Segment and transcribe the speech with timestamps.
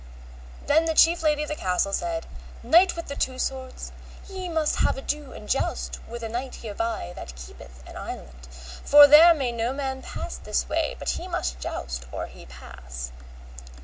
[0.65, 2.25] Then the chief lady of the castle said,
[2.63, 3.91] Knight with the Two Swords,
[4.27, 8.47] ye must have ado and joust with a knight hereby that keepeth an island,
[8.83, 13.11] for there may no man pass this way but he must joust or he pass.